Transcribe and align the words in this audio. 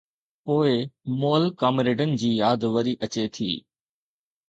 پوءِ 0.47 0.71
مئل 1.19 1.45
ڪامريڊن 1.63 2.17
جي 2.25 2.31
ياد 2.41 2.61
وري 2.73 2.93
اچي 3.05 3.25
ٿي. 3.35 3.51